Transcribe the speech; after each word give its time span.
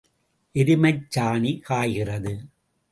எருமைச் 0.55 1.03
சாணி 1.15 1.53
காய்கிறது. 1.61 2.33